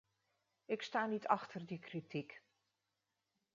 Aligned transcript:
Ik 0.65 0.81
sta 0.81 1.05
niet 1.05 1.27
achter 1.27 1.65
die 1.65 1.79
kritiek. 1.79 2.41